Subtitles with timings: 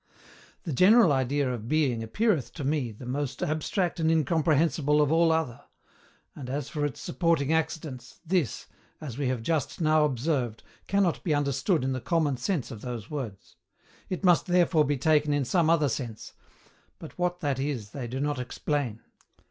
[0.63, 5.31] The general idea of Being appeareth to me the most abstract and incomprehensible of all
[5.31, 5.61] other;
[6.35, 8.65] and as for its supporting accidents, this,
[8.99, 13.11] as we have just now observed, cannot be understood in the common sense of those
[13.11, 13.57] words;
[14.09, 16.33] it must therefore be taken in some other sense,
[16.97, 19.01] but what that is they do not explain.